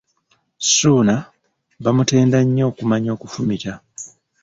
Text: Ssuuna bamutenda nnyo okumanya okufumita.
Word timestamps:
Ssuuna 0.63 1.15
bamutenda 1.83 2.39
nnyo 2.43 2.63
okumanya 2.71 3.09
okufumita. 3.15 3.73